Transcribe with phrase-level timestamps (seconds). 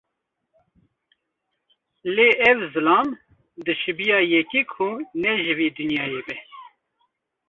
[2.15, 3.07] Lê ev zilam,
[3.65, 4.89] dişibiya yekî ku
[5.21, 6.37] ne ji vê dinyayê be.